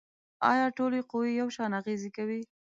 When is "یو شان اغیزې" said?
1.41-2.09